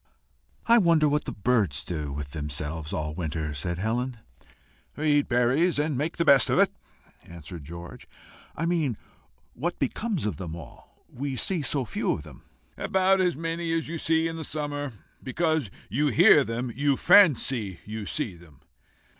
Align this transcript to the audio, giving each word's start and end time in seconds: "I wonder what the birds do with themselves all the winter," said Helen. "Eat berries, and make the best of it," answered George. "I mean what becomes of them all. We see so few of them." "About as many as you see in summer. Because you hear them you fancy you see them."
"I 0.65 0.79
wonder 0.79 1.07
what 1.07 1.25
the 1.25 1.31
birds 1.31 1.83
do 1.85 2.11
with 2.11 2.31
themselves 2.31 2.91
all 2.91 3.09
the 3.13 3.19
winter," 3.19 3.53
said 3.53 3.77
Helen. 3.77 4.17
"Eat 4.97 5.27
berries, 5.27 5.77
and 5.77 5.95
make 5.95 6.17
the 6.17 6.25
best 6.25 6.49
of 6.49 6.57
it," 6.57 6.71
answered 7.23 7.63
George. 7.65 8.07
"I 8.55 8.65
mean 8.65 8.97
what 9.53 9.77
becomes 9.77 10.25
of 10.25 10.37
them 10.37 10.55
all. 10.55 11.05
We 11.07 11.35
see 11.35 11.61
so 11.61 11.85
few 11.85 12.13
of 12.13 12.23
them." 12.23 12.41
"About 12.77 13.21
as 13.21 13.37
many 13.37 13.71
as 13.73 13.87
you 13.89 13.99
see 13.99 14.27
in 14.27 14.43
summer. 14.43 14.93
Because 15.21 15.69
you 15.87 16.07
hear 16.07 16.43
them 16.43 16.71
you 16.75 16.97
fancy 16.97 17.79
you 17.85 18.07
see 18.07 18.33
them." 18.35 18.61